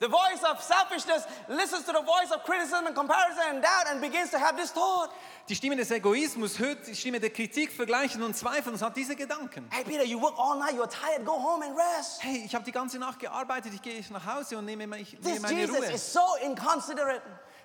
[0.00, 4.00] The voice of selfishness listens to the voice of criticism and comparison and doubt and
[4.00, 5.10] begins to have this thought.
[5.46, 9.14] Die Stimme des Egoismus hört die Stimme der Kritik, Vergleichen und Zweifeln und hat diese
[9.14, 9.68] Gedanken.
[9.70, 10.72] Hey, Peter, you work all night.
[10.72, 11.26] You're tired.
[11.26, 12.22] Go home and rest.
[12.22, 15.12] Hey, ich habe die ganze Nacht gearbeitet, ich gehe jetzt nach Hause und nehme, This
[15.22, 15.92] nehme meine Jesus Ruhe.
[15.92, 17.20] is so inconsiderate.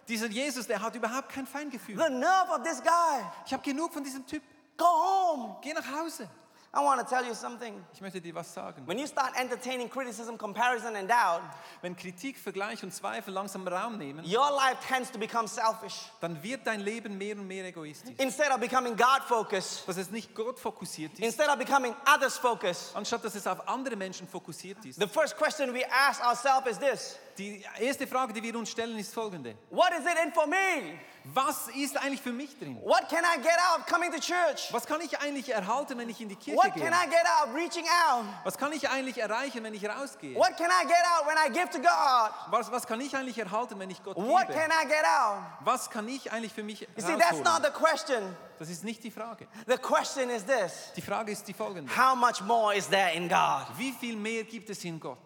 [0.08, 1.96] Dieser Jesus, der hat überhaupt kein Feingefühl.
[1.96, 3.24] Nerve of this guy.
[3.46, 4.44] Ich habe genug von diesem Typ.
[4.78, 5.58] Go home.
[5.62, 6.30] Geh nach Hause.
[6.75, 7.81] I want to tell you something.
[7.93, 8.85] Ich möchte dir was sagen.
[8.85, 11.41] When you start entertaining criticism, comparison, and doubt,
[11.81, 16.11] Wenn Kritik, Vergleich und Zweifel langsam Raum nehmen, your life tends to become selfish.
[16.19, 18.13] dann wird dein Leben mehr und mehr egoistisch.
[18.17, 22.38] Instead of becoming God focused, Dass es nicht Gott fokussiert ist, instead of becoming others
[22.38, 24.99] focused, anstatt dass es auf andere Menschen fokussiert ist.
[24.99, 28.97] the first question we ask ourselves is this Die erste Frage, die wir uns stellen,
[28.97, 29.55] ist folgende.
[29.69, 30.97] What is it in for me?
[31.25, 32.79] Was ist eigentlich für mich drin?
[32.81, 34.71] What can I get out of coming to church?
[34.71, 36.84] Was kann ich eigentlich erhalten, wenn ich in die Kirche What gehe?
[36.84, 38.25] can I get out of reaching out?
[38.43, 40.36] Was kann ich eigentlich erreichen, wenn ich rausgehe?
[40.36, 42.32] What can I get out when I give to God?
[42.51, 44.60] Was, was kann ich eigentlich erhalten, wenn ich Gott What gebe?
[44.60, 45.43] can I get out?
[45.62, 47.43] Was kann ich eigentlich für mich You see, that's rausholen?
[47.43, 48.36] not the question.
[48.60, 49.47] Das ist nicht die Frage.
[49.67, 51.91] The question is this Die Frage ist die folgende.
[51.95, 53.67] How much more is there in God?
[53.78, 55.17] Wie viel mehr gibt es in Gott?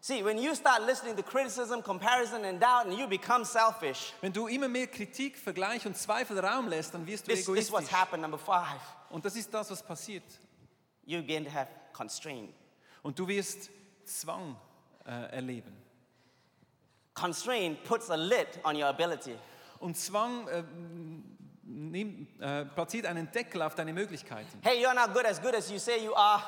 [0.00, 4.32] See, when you start listening to criticism, comparison, and doubt, and you become selfish, Wenn
[4.32, 7.72] du immer mehr Kritik, Vergleich und Zweifel Raum lässt, dann wirst du this, this is
[7.72, 7.92] what's egoistisch.
[8.00, 8.22] happened.
[8.22, 8.80] Number five,
[9.10, 10.22] Und das ist das, was passiert.
[11.08, 12.52] You begin to have constraint.
[13.02, 13.70] Und du wirst
[14.04, 14.56] Zwang
[15.06, 15.72] äh, erleben.
[17.14, 19.36] Constraint puts a lid on your ability.
[19.80, 20.62] Und Zwang äh,
[21.64, 24.58] nimmt, äh, platziert einen Deckel auf deine Möglichkeiten.
[24.62, 26.42] Hey, you're not good as good as you say you are.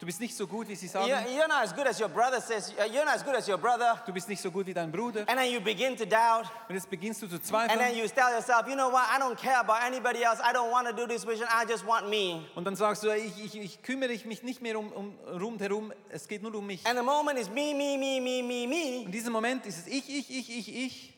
[0.00, 1.10] Du bist nicht so gut, wie sie sagen.
[1.10, 2.72] You're, you're not as good as your brother says.
[2.72, 4.00] uh, You're not as good as your brother.
[4.06, 5.28] Du bist nicht so gut wie dein Bruder.
[5.28, 6.46] And then you begin to doubt.
[6.70, 7.96] Und jetzt beginnst du zu And then zweifeln.
[7.98, 9.04] you tell yourself, you know what?
[9.14, 10.40] I don't care about anybody else.
[10.40, 11.46] I don't want to do this vision.
[11.50, 12.46] I just want me.
[12.54, 16.26] Und dann sagst du, ich, ich, ich kümmere mich nicht mehr um, um rundherum, es
[16.26, 16.86] geht nur um mich.
[16.86, 19.02] And the moment is me, me, me, me, me, me.
[19.04, 21.14] In diesem Moment ist es ich, ich, ich, ich, ich.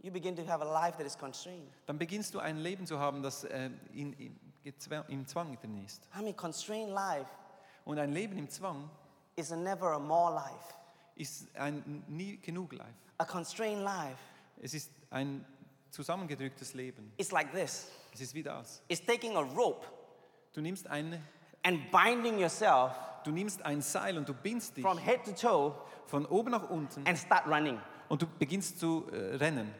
[0.00, 1.68] You begin to have a life that is constrained.
[1.84, 4.40] Dann beginnst du ein Leben zu haben, das äh, in, in,
[5.08, 6.08] im Zwang drin ist.
[6.18, 7.26] I mean, constrained life
[7.88, 8.90] Und ein Leben im Zwang
[9.34, 10.74] is never a more life.
[11.16, 12.92] ist ein nie genug Life.
[13.16, 14.18] A constrained life
[14.60, 15.42] Es ist ein
[15.90, 17.10] zusammengedrücktes Leben.
[17.16, 17.90] is like this.
[18.12, 18.82] Es ist wie das.
[18.88, 19.86] It's taking a rope
[20.52, 21.22] Du nimmst eine,
[21.62, 22.92] and binding yourself
[23.24, 25.74] du nimmst ein Seil und du bindst dich from head to toe
[26.08, 27.80] von oben nach unten and start running.
[28.10, 29.74] und du beginnst zu äh, rennen.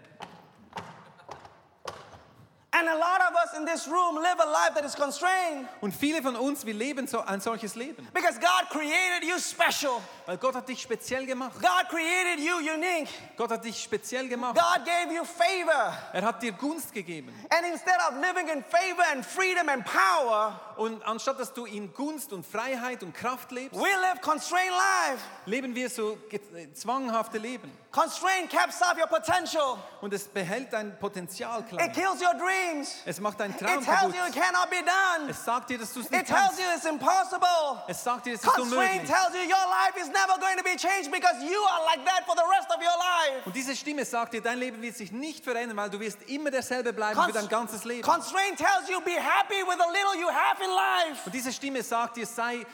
[5.80, 8.06] Und viele von uns, wir leben so ein solches Leben.
[8.12, 10.00] because God created you special.
[10.28, 11.54] Weil Gott hat dich speziell gemacht.
[11.54, 13.08] God created you unique.
[13.38, 14.54] Gott hat dich speziell gemacht.
[14.56, 15.96] God gave you favor.
[16.12, 17.32] Er hat dir Gunst gegeben.
[17.48, 21.92] And instead of living in favor and freedom and power, Und anstatt dass du in
[21.94, 25.22] Gunst und Freiheit und Kraft lebst, we live constrained life.
[25.46, 27.72] leben wir so äh, zwanghafte Leben.
[27.90, 29.78] Constraint caps off your potential.
[30.02, 31.92] Und es behält dein Potenzial It klein.
[31.94, 32.96] kills your dreams.
[33.06, 34.14] Es macht deinen It Traum tells kaputt.
[34.14, 35.30] you it cannot be done.
[35.30, 36.60] Es sagt dir, dass du es It nicht tells kannst.
[36.60, 37.82] you it's impossible.
[37.88, 39.08] Es sagt dir, es ist Constraint unmöglich.
[39.10, 42.26] tells you your life is never going to be changed because you are like that
[42.26, 43.46] for the rest of your life.
[43.46, 46.50] Und diese Stimme sagt dir, dein Leben wird sich nicht verändern, weil du wirst immer
[46.50, 48.02] derselbe bleiben für dein ganzes Leben.
[48.02, 51.82] Constraint tells you be happy with the little you have in life Und diese Stimme
[51.82, 52.66] sagt dir, sei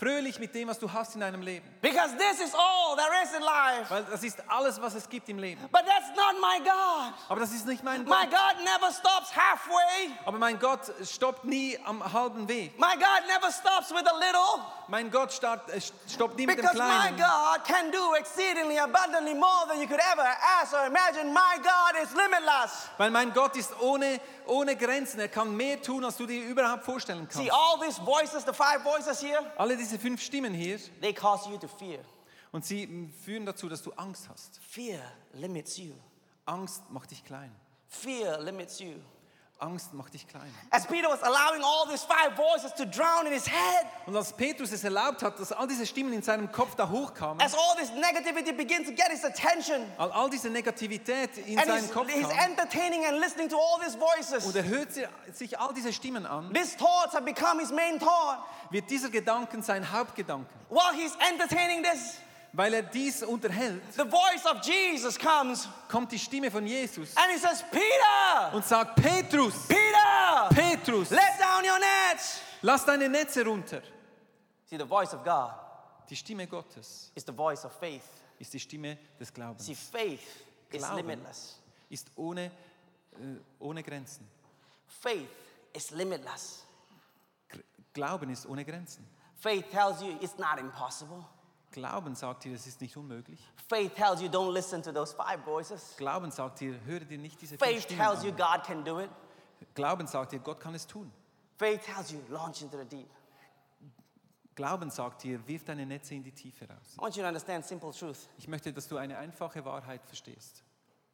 [0.00, 1.68] fröhlich mit dem, was du hast in deinem Leben.
[1.82, 3.90] because this is all there is in life.
[3.90, 5.60] Weil das ist alles, was es gibt im Leben.
[5.70, 7.12] But that's not my God.
[7.28, 8.30] Aber das ist nicht mein My Gott.
[8.30, 10.10] God never stops halfway.
[10.24, 12.78] Aber mein Gott stoppt nie am halben Weg.
[12.78, 16.62] My God never stops with a little Mein Gott start, äh, stoppt nie mit dem
[16.62, 17.16] because my Kleinen.
[17.16, 20.26] God can do exceedingly abundantly more than you could ever
[20.60, 21.32] ask or imagine.
[21.32, 22.88] My God is limitless.
[22.98, 25.20] Weil mein Gott ist ohne, ohne Grenzen.
[25.20, 27.52] Er kann mehr tun, als du dir überhaupt vorstellen See, kannst.
[27.52, 31.56] all these voices, the five voices here, Alle diese fünf Stimmen hier, they cause you
[31.58, 32.00] to fear.
[32.52, 34.58] und sie führen dazu, dass du Angst hast.
[34.68, 35.00] Fear
[35.34, 35.92] limits you.
[36.46, 37.54] Angst macht dich klein.
[37.88, 38.94] Fear limits you.
[39.60, 40.52] Angst macht dich klein.
[40.70, 44.32] As Peter was allowing all these five voices to drown in his head, Und als
[44.32, 47.76] Petrus es erlaubt hat, dass all diese Stimmen in seinem Kopf da hochkamen, as all
[47.76, 51.90] this negativity began to get his attention, all, all diese Negativität in and seinen he's,
[51.92, 55.58] Kopf he's kam, entertaining and listening to all these und voices, er hört si- sich
[55.58, 58.38] all diese Stimmen an, these thoughts have become his main thought.
[58.70, 60.48] wird dieser Gedanken sein Hauptgedanke.
[60.70, 62.16] While he's entertaining this,
[62.52, 67.30] Weil er dies unterhält, the voice of Jesus comes kommt die Stimme von Jesus and
[67.32, 72.40] he says, Peter, und sagt, Petrus, Peter, Petrus, let down your nets.
[72.62, 73.82] lass deine Netze runter.
[74.68, 75.52] See, the voice of God
[76.08, 78.02] Die Stimme Gottes is the voice of faith.
[78.40, 79.64] ist die Stimme des Glaubens.
[79.66, 80.20] See, faith
[80.72, 81.56] is Glauben limitless.
[81.88, 84.26] ist ohne, äh, ohne Grenzen.
[84.88, 85.28] Faith
[85.72, 86.64] is limitless.
[87.92, 89.06] Glauben ist ohne Grenzen.
[89.36, 91.24] Faith tells you it's not impossible.
[91.72, 93.40] Glauben sagt dir, es ist nicht unmöglich.
[93.68, 95.94] Faith tells you don't listen to those five voices.
[95.96, 98.32] Glauben sagt dir, höre dir nicht diese fünf Faith Stimmen tells you.
[98.32, 99.10] God can do it.
[99.74, 101.12] Glauben sagt dir, Gott kann es tun.
[101.56, 103.08] Faith tells you launch into the deep.
[104.56, 106.96] Glauben sagt dir, wirf deine Netze in die Tiefe raus.
[106.98, 108.28] I want you to understand simple truth.
[108.36, 110.64] Ich möchte, dass du eine einfache Wahrheit verstehst.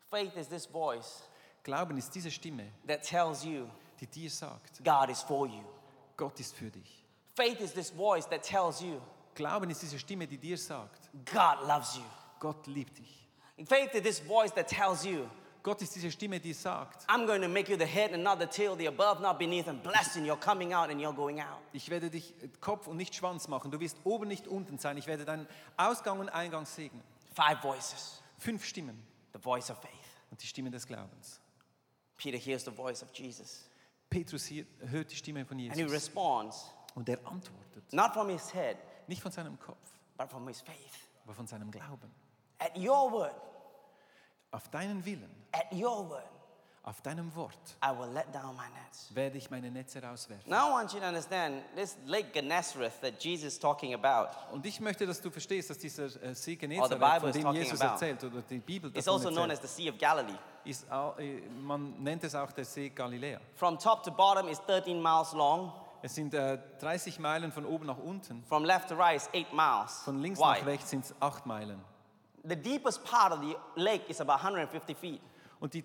[0.08, 1.22] Faith is this voice
[1.66, 3.66] Glauben ist diese Stimme, that tells you
[4.00, 5.64] die dir sagt, God is for you.
[6.16, 7.04] Gott ist für dich.
[7.34, 9.00] Faith is this voice that tells you
[9.36, 12.02] Glauben ist diese Stimme, die dir sagt, God loves you.
[12.40, 13.28] Gott liebt dich.
[13.66, 15.26] Faith is this voice that tells you
[15.62, 18.38] Gott ist diese Stimme, die sagt, I'm going to make you the head and not
[18.38, 21.40] the tail, the above, not beneath, and blessed in your coming out and your going
[21.40, 21.58] out.
[21.72, 23.70] ich werde dich Kopf und nicht Schwanz machen.
[23.70, 24.96] Du wirst oben nicht unten sein.
[24.96, 25.46] Ich werde deinen
[25.76, 27.02] Ausgang und Eingang segnen.
[27.34, 28.22] Five voices.
[28.38, 29.90] Fünf Stimmen The voice of faith.
[30.30, 31.40] und die Stimme des Glaubens.
[32.16, 33.68] Peter hears the voice of Jesus
[34.08, 34.48] Petrus
[34.80, 37.92] hört die Stimme von and he Jesus responds, und er antwortet.
[37.92, 39.76] not from his head, Nicht von seinem Kopf,
[40.16, 40.76] but from his faith.
[41.24, 42.10] aber von seinem Glauben.
[42.58, 43.34] At your word,
[44.52, 46.22] Auf deinen Willen, at your word,
[46.84, 49.12] auf deinem Wort I will let down my nets.
[49.14, 50.48] werde ich meine Netze rauswerfen.
[50.48, 54.64] Now I want you to understand this Lake Gennesareth that Jesus is talking about Und
[54.64, 57.62] ich möchte, dass du verstehst, dass dieser äh, See Genezareth, Bible von is dem talking
[57.62, 59.98] Jesus about, erzählt, oder die Bibel is davon also known as erzählt, the Sea of
[59.98, 60.38] Galilee.
[60.64, 63.40] ist, au- äh, man nennt es auch der See Galiläa.
[63.56, 65.72] From top to bottom is 13 miles long.
[66.06, 68.44] Es sind äh, 30 Meilen von oben nach unten.
[68.44, 70.66] From left to right is 8 miles Von links nach wide.
[70.66, 71.82] rechts sind es 8 Meilen.
[72.44, 75.20] The deepest part of the lake is about 150 feet.
[75.58, 75.82] Und die,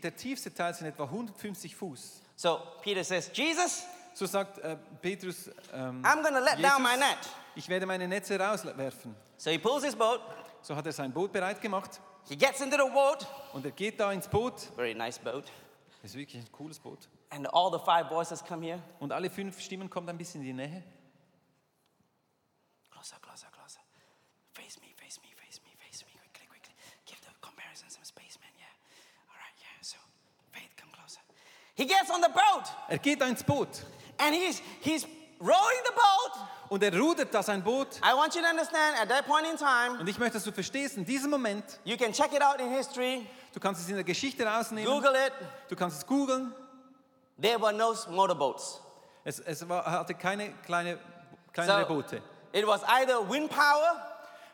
[0.00, 2.20] der tiefste Teil sind etwa 150 Fuß.
[2.34, 7.06] So Peter says, Jesus, So sagt äh, Petrus, ähm, I'm to let down my Jesus,
[7.08, 7.18] net.
[7.54, 9.14] ich werde meine Netze rauswerfen.
[9.36, 10.20] So he pulls his boat.
[10.62, 13.24] So hat er sein Boot bereit gemacht He gets into the boat.
[13.52, 14.62] und er geht da ins Boot.
[14.74, 15.44] Very nice boat.
[16.02, 17.08] Das ist wirklich ein cooles Boot.
[17.30, 18.80] And all the five voices come here.
[18.98, 20.82] Und alle fünf Stimmen kommen ein bisschen in die Nähe.
[22.90, 23.80] Closer, closer, closer.
[24.52, 26.12] Face me, face me, face me, face me.
[26.32, 26.74] Quickly, quickly.
[27.06, 28.50] Give the comparison some space, man.
[28.58, 28.66] Yeah.
[29.30, 29.78] All right, yeah.
[29.80, 29.96] So,
[30.52, 31.20] Faith, come closer.
[31.74, 33.84] He gets on the boat Er geht ins Boot
[34.18, 35.06] and he's he's
[35.38, 36.46] rowing the boat.
[36.68, 38.00] und er rudert da sein Boot.
[38.02, 40.52] I want you to understand at that point in time, Und ich möchte, dass du
[40.52, 43.94] verstehst, in diesem Moment, you can check it out in history, du kannst es in
[43.94, 45.32] der Geschichte rausnehmen, Google it.
[45.68, 46.52] du kannst es googeln.
[47.40, 48.80] There were no motorboats.
[49.24, 50.98] Es, es war, hatte keine kleine,
[51.52, 52.22] kleinere So, Boote.
[52.52, 54.06] it was either wind power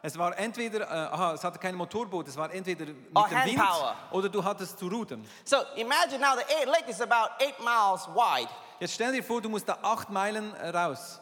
[0.03, 3.45] Es war entweder, äh, aha, es hatte kein Motorboot, es war entweder mit Or dem
[3.45, 3.97] Wind Handpower.
[4.13, 5.25] oder du hattest zu rudern.
[5.45, 8.49] So imagine now the eight lake is about eight miles wide.
[8.79, 11.21] Jetzt stell dir vor, du musst da acht Meilen äh, raus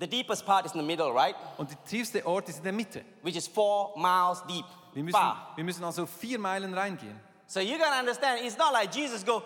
[0.00, 1.34] The deepest part is in the middle, right?
[1.56, 3.04] und der tiefste Ort ist in der Mitte.
[3.22, 4.64] Which is four miles deep.
[4.92, 7.18] Wir müssen, wir müssen also vier Meilen reingehen.
[7.46, 9.42] So you gotta understand, it's not like Jesus go,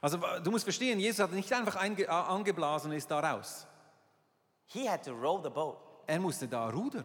[0.00, 3.66] Also du musst verstehen, Jesus hat nicht einfach angeblasen und ist da raus.
[4.66, 7.04] he had to row the boat Er musste da rudern.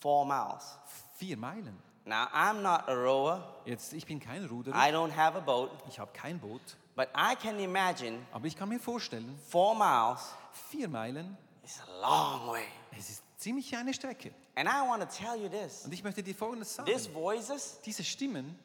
[0.00, 0.78] four miles.
[1.16, 1.76] Vier Meilen.
[2.04, 3.42] Now I'm not a rower.
[3.64, 6.60] Jetzt, ich bin kein Ruderer, I don't have a boat, ich habe kein Boot,
[6.94, 10.32] but I can imagine aber ich kann mir vorstellen, four miles
[10.70, 12.62] vier Meilen, is a long way.
[12.96, 14.32] es ist ziemlich eine Strecke.
[14.54, 15.84] And I want to tell you this.
[15.84, 16.88] Und ich möchte dir Folgendes sagen.
[16.88, 18.56] These voices Diese Stimmen,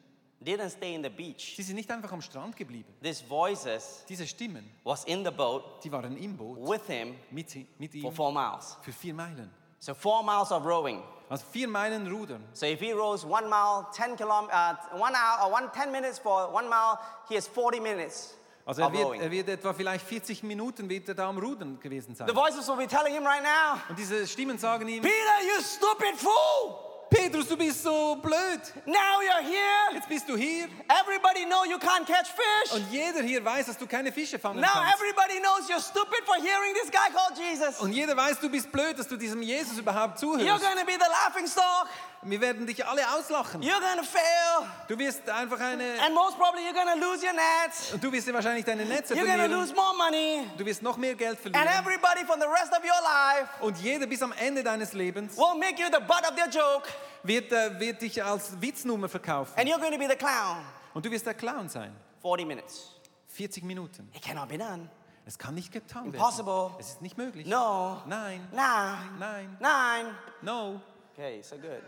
[0.44, 1.54] didn't stay in the beach.
[1.56, 2.92] die sind nicht einfach am Strand geblieben.
[3.02, 7.54] These voices Diese Stimmen, was in the boat die waren im Boot with him mit,
[7.78, 8.76] mit for ihm four miles.
[8.82, 9.50] für vier Meilen.
[9.78, 11.02] So four miles of rowing.
[11.28, 12.44] Also vier Meilen rudern.
[12.52, 16.18] So if he rows one mile, 10 kilom, uh, one hour, or one, 10 minutes
[16.18, 20.44] for one mile, he has 40 minutes Also er wird, er wird etwa vielleicht 40
[20.44, 22.28] Minuten wird er da am Rudern gewesen sein.
[22.28, 25.60] The voices will be telling him right now, Und diese Stimmen sagen ihm, Peter, you
[25.60, 26.91] stupid fool!
[27.12, 28.60] Petrus, du bist so blöd.
[28.86, 29.94] Now you're here.
[29.94, 32.72] Jetzt bist du hier Everybody know you can't catch fish.
[32.72, 34.94] und jeder hier weiß, dass du keine Fische fangen Now kannst.
[34.94, 37.80] everybody knows you're stupid for hearing this guy called Jesus.
[37.80, 40.46] Und jeder weiß, du bist blöd, dass du diesem Jesus überhaupt zuhörst.
[40.46, 41.88] You're going to be the laughing stock.
[42.24, 43.62] Wir werden dich alle auslachen.
[43.62, 44.68] You're to fail.
[44.86, 46.00] Du wirst einfach eine...
[46.00, 47.92] And most probably you're to lose your nets.
[47.92, 49.50] Und du wirst wahrscheinlich deine Netze You're verlieren.
[49.50, 50.46] lose more money.
[50.56, 51.66] Du wirst noch mehr Geld And verlieren.
[51.78, 55.58] everybody from the rest of your life Und jeder bis am Ende deines Lebens will
[55.58, 56.88] make you the butt of their joke.
[57.24, 59.58] wird, äh, wird dich als Witznummer verkaufen.
[59.58, 60.64] And you're going to be the clown.
[60.94, 61.92] Und du wirst der Clown sein.
[62.20, 62.90] 40 minutes.
[63.28, 64.08] 40 Minuten.
[64.14, 64.88] It cannot be done.
[65.26, 66.14] Es kann nicht getan werden.
[66.14, 66.70] Impossible.
[66.78, 67.46] Es ist nicht möglich.
[67.46, 68.02] No.
[68.06, 68.46] Nein.
[68.52, 68.98] Nine.
[69.18, 69.56] Nein.
[69.60, 70.14] Nine.
[70.40, 70.80] No.
[71.14, 71.82] Okay, so good.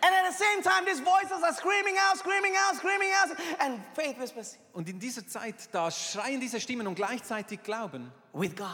[0.00, 3.36] And at the same time, these voices are screaming out, screaming out, screaming out.
[3.60, 8.54] And faith whispers, Und in dieser Zeit, da schreien diese Stimmen und gleichzeitig glauben, with
[8.56, 8.68] God,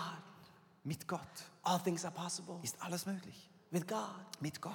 [0.84, 1.20] mit Gott
[1.62, 2.58] all things are possible.
[2.62, 3.48] ist alles möglich.
[3.70, 4.08] With God,
[4.40, 4.72] Mit Gott,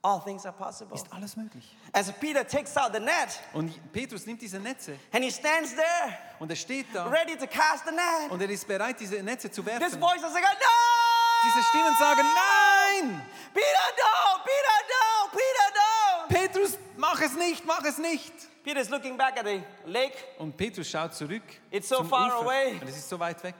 [0.00, 0.94] All things are possible.
[0.94, 1.76] ist alles möglich.
[1.92, 6.16] As Peter takes out the net Und Petrus nimmt diese Netze and he stands there
[6.38, 9.50] und er steht da ready to cast the net, und er ist bereit, diese Netze
[9.50, 9.98] zu this werfen.
[10.00, 11.44] voice is like, no!
[11.44, 13.22] Diese Stimmen sagen, nein!
[13.52, 14.44] Peter, don't!
[14.44, 15.30] Peter, don't!
[15.32, 16.28] Peter, don't!
[16.28, 16.78] Petrus,
[17.12, 18.32] mach es nicht, mach es nicht!
[18.64, 20.14] Peter's looking back at the lake.
[20.38, 22.44] Und Petrus schaut zurück It's so zum far Ufer.
[22.46, 22.72] away.
[22.80, 23.54] Und es ist so weit weg.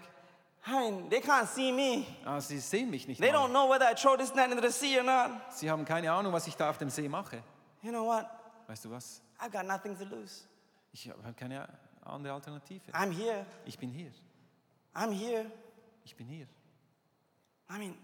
[0.66, 2.04] I mean, they can't see me.
[2.24, 3.66] Ah, sie sehen mich nicht They don't mal.
[3.66, 5.30] know whether I throw this net into the sea or not.
[5.54, 7.42] Sie haben keine Ahnung, was ich da auf dem See mache.
[7.82, 8.26] You know what?
[8.66, 9.22] Weißt du was?
[9.40, 10.44] I've got nothing to lose.
[10.92, 11.66] Ich habe keine
[12.04, 12.80] andere Alternative.
[12.92, 13.46] I'm here.
[13.64, 14.10] Ich bin hier.
[14.94, 15.46] I'm here.
[16.04, 16.46] Ich bin hier.
[17.70, 17.94] I mean,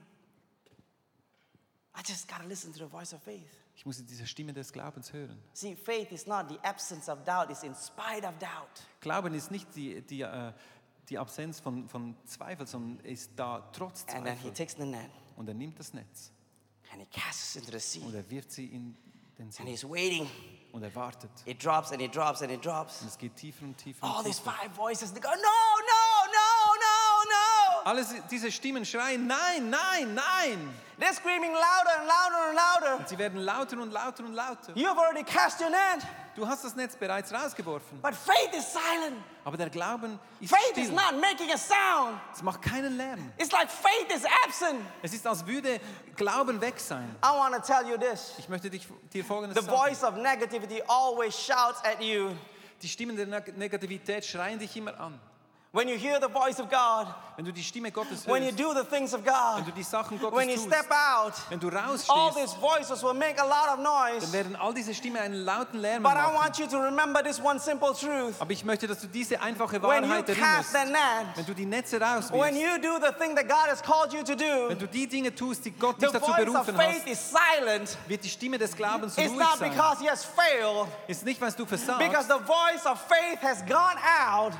[1.94, 3.50] I just got to listen to the voice of faith.
[3.76, 5.36] Ich muss diese Stimme des Glaubens hören.
[5.52, 8.82] See, faith is not the absence of doubt, it's in spite of doubt.
[9.00, 10.52] Glauben ist nicht die, die, äh,
[11.08, 14.54] die Absenz von, von Zweifel, sondern ist da trotz And then he Zweifel.
[14.54, 16.30] takes the net Und er nimmt das Netz
[16.92, 18.06] and he casts it into the sea.
[18.06, 18.96] und er wirft sie in
[19.38, 19.64] den And See.
[19.64, 20.30] he's waiting.
[20.70, 21.30] Und er wartet.
[21.44, 23.02] It drops and it drops and it drops.
[23.02, 24.52] Und es geht tiefer und tiefer All und these tiefer.
[24.52, 26.03] five voices, they go, no, no.
[27.84, 30.74] Alle diese Stimmen schreien, nein, nein, nein.
[30.98, 32.96] They're screaming louder and louder and louder.
[32.98, 34.72] Und sie werden lauter und lauter und lauter.
[34.74, 38.00] You have already cast your net, Du hast das Netz bereits rausgeworfen.
[38.00, 39.16] but faith is silent.
[39.44, 40.94] Aber der Glauben ist Faith is still.
[40.96, 42.18] not making a sound.
[42.32, 43.32] Es macht keinen Lärm.
[43.38, 44.80] It's like faith is absent.
[45.02, 45.80] Es ist, als würde
[46.16, 47.14] Glauben weg sein.
[47.24, 48.32] I want to tell you this.
[48.38, 49.78] Ich möchte dich, dir Folgendes The sagen.
[49.78, 52.30] voice of negativity always shouts at you.
[52.82, 55.18] Die Stimmen der Neg- Negativität schreien dich immer an.
[55.74, 58.60] When you hear the voice of God, Wenn du die Stimme Gottes when you hörst,
[58.60, 61.32] do the things of wenn God, du die Sachen Gottes when you tust, step out,
[61.48, 64.32] wenn du all rausstehst, these voices will make a lot of dann noise.
[64.32, 66.34] werden all diese Stimmen einen lauten Lärm But I machen.
[66.36, 68.36] want you to remember this one simple truth.
[68.38, 70.72] Aber ich möchte, dass du diese einfache When you Wahrheit cast erinnerst.
[70.72, 73.82] the net, Wenn du die Netze when rauswirfst, you do the thing that God has
[73.82, 76.44] called you to do, wenn du die Dinge tust, die Gott dich dazu voice of
[76.46, 77.98] berufen faith hast, is silent.
[78.06, 79.70] wird die Stimme des Glaubens It's ruhig not sein.
[79.72, 83.60] because he has failed, Ist nicht, weil du because versagst, the voice of faith has
[83.66, 83.98] gone
[84.30, 84.52] out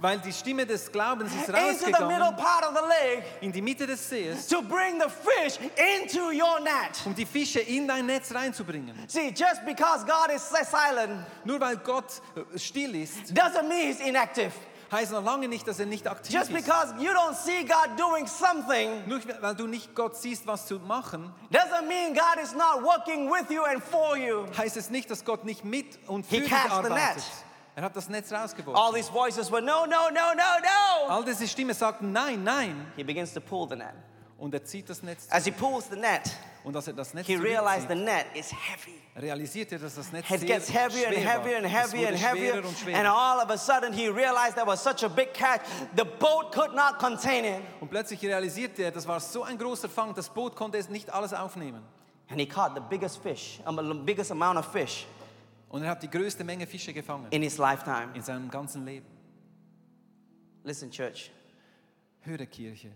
[0.00, 3.52] weil die Stimme des Glaubens ist into the middle rausgegangen part of the lake in
[3.52, 5.58] die Mitte des Sees, to bring the fish
[5.96, 7.00] into your net.
[7.04, 8.94] um die Fische in dein Netz reinzubringen.
[9.08, 12.22] See, just because God is silent Nur weil Gott
[12.54, 14.52] äh, still ist, doesn't mean he's inactive.
[14.92, 16.64] heißt noch lange nicht, dass er nicht aktiv Just ist.
[16.66, 20.78] because you don't see God doing something Nur weil du nicht Gott siehst, was zu
[20.80, 24.46] machen, doesn't mean God is not working with you and for you.
[24.56, 27.16] heißt es nicht, dass Gott nicht mit und He für dich cast the arbeitet.
[27.16, 27.24] net.
[27.76, 28.94] Er hat das Netz All rausgeworfen.
[28.94, 31.08] these voices were no, no, no, no, no.
[31.08, 32.92] All diese Stimmen sagten nein, nein.
[32.96, 33.94] He begins to pull the net.
[34.38, 35.26] Und er zieht das Netz.
[35.30, 38.50] As he pulls the net, Und als er das Netz he realized the net is
[38.50, 38.98] heavy.
[39.16, 42.52] realisiert er, dass das Netz It gets heavier and schwer heavier and heavier and heavier.
[42.52, 43.14] schwerer und And schwerer.
[43.14, 45.60] all of a sudden, he realized there was such a big catch,
[45.94, 47.62] the boat could not contain it.
[47.80, 51.12] Und plötzlich realisierte er, das war so ein großer Fang, das Boot konnte es nicht
[51.12, 51.82] alles aufnehmen.
[52.30, 55.06] And he caught the biggest fish, um, the biggest amount of fish
[55.70, 58.08] Und er hat die größte Menge Fische gefangen in his lifetime.
[58.14, 59.06] in seinem ganzen Leben.
[60.64, 61.30] Listen, church,
[62.22, 62.90] Höre Kirche,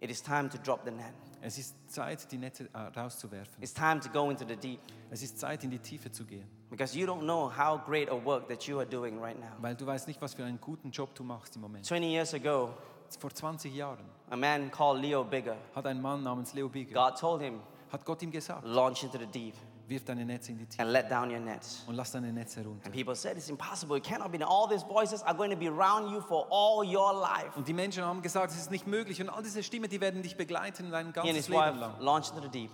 [0.00, 1.12] it is time to drop the net.
[1.42, 3.62] es ist Zeit, die Netze äh, rauszuwerfen.
[3.62, 6.46] It's time to go into the deep Es ist Zeit, in die Tiefe zu gehen.
[6.70, 9.52] because you don't know how great a work that you are doing right now.
[9.60, 11.84] Weil du weißt nicht, was für einen guten Job du machst im Moment.
[11.84, 12.72] 20 years ago,
[13.18, 17.18] Vor 20 Jahren a man called Leo Bigger, hat ein Mann namens Leo Bigger, God
[17.18, 17.60] told him,
[17.92, 19.54] hat Gott ihm gesagt, launch into the deep
[19.88, 21.84] wirf deine Netze in die Tiefe and let down your nets.
[21.86, 22.84] und lass deine Netze runter.
[22.86, 23.96] And people said, it's impossible.
[23.96, 24.42] It cannot be.
[24.44, 27.50] All these voices are going to be around you for all your life.
[27.56, 30.22] Und die Menschen haben gesagt, es ist nicht möglich und all diese Stimmen, die werden
[30.22, 32.00] dich begleiten dein ganzes Leben lang.
[32.00, 32.70] launched into the deep,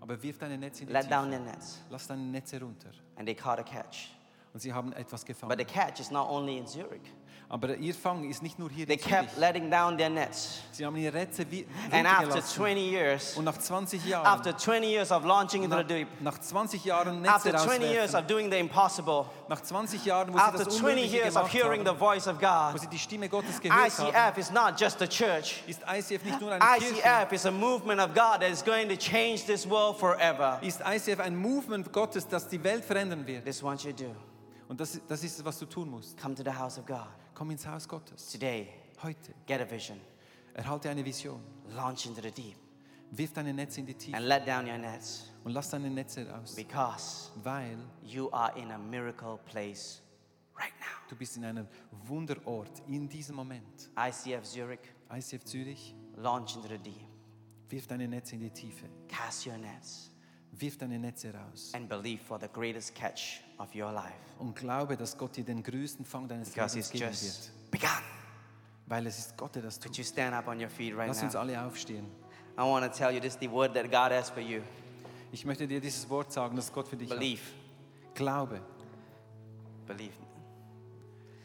[0.00, 1.42] Aber wirf deine Netze in die let down Tiefe.
[1.42, 2.90] their nets, Lass deine Netze runter.
[3.16, 4.10] and they caught a catch.
[4.54, 7.00] Und sie haben etwas But the catch is not only in Zurich.
[7.52, 10.60] Aber ihr Fang ist nicht nur hier They in kept letting down their nets.
[10.72, 11.46] Sie haben ihre Netze
[11.90, 15.84] And after 20 years, Und nach 20 Jahren, after 20 years of launching into the
[15.84, 20.32] deep, nach 20 Jahren Netze after 20 years of doing the impossible, nach 20 Jahren,
[20.32, 22.98] wo sie after das 20 years of hearing the voice of wo God, sie die
[22.98, 25.62] Stimme Gottes gehört haben, ICF is not just a church.
[25.66, 28.88] ist ICF nicht nur eine Kirche, ICF is a movement of God that is going
[28.88, 30.58] to change this world forever.
[30.62, 33.44] ist ICF ein Movement Gottes, das die Welt verändern wird.
[33.44, 34.14] This is what you do.
[34.72, 36.16] Und das, das ist es, was du tun musst.
[36.18, 38.32] Come to the house of God Komm ins Haus Gottes.
[38.32, 38.68] today.
[39.02, 39.34] Heute.
[39.46, 40.00] Get a vision.
[40.54, 41.42] Erhalte eine Vision.
[41.76, 42.56] Launch into the deep
[43.10, 46.26] Wirf deine Netze in die Tiefe and let down your nets und lass deine Netze
[46.26, 46.54] raus.
[46.54, 50.00] because Weil you are in a miracle place
[50.58, 51.06] right now.
[51.10, 51.68] du bist in einem
[52.06, 53.90] Wunderort in diesem Moment.
[53.94, 54.80] ICF Zurich,
[55.14, 57.06] ICF Zürich, launch into the deep.
[57.68, 58.88] wirf deine Netze in die Tiefe.
[59.06, 60.11] Cast your nets
[60.52, 61.72] Wirf deine Netze raus.
[61.74, 65.62] and believe for the greatest catch of your life Und glaube, dass Gott dir den
[65.62, 67.70] größten Fang deines because Lebens geben just wird.
[67.70, 67.88] begun.
[68.86, 69.98] Weil es ist Gott, der das Could tut.
[69.98, 72.06] you stand up on your feet right Lass uns alle aufstehen.
[72.58, 74.60] I want to tell you this is the word that God has for you.
[75.32, 77.40] Ich möchte dir dieses Wort sagen, das Gott für dich Believe.
[77.40, 78.14] hat.
[78.14, 78.60] Glaube.
[79.86, 80.12] Believe.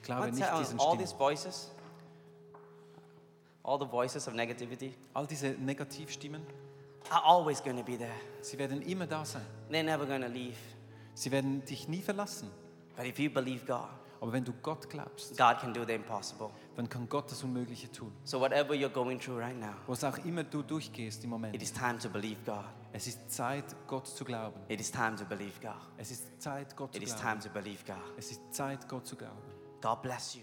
[0.02, 1.00] Glaube nicht diesen all Stimmen.
[1.00, 1.72] these voices,
[3.64, 6.42] all the voices of negativity, All diese Negativstimmen,
[7.12, 8.12] are always going to be there.
[8.42, 9.42] sie werden immer da sein.
[9.70, 10.56] They're never going to leave.
[11.14, 12.50] Sie werden dich nie verlassen.
[12.96, 13.88] But if you believe God,
[14.20, 16.50] Aber wenn du Gott glaubst, God can do the impossible.
[16.76, 18.12] dann kann Gott das Unmögliche tun.
[18.24, 21.62] So whatever you're going through right now, Was auch immer du durchgehst im it Moment.
[21.62, 22.66] is time to believe God.
[22.94, 24.60] Es ist Zeit, Gott zu glauben.
[24.70, 25.76] It is time to believe God.
[25.98, 27.40] Es ist Zeit, Gott zu It is glauben.
[27.42, 28.18] time to believe God.
[28.18, 29.38] Es ist Zeit, Gott zu glauben.
[29.82, 30.42] God bless you.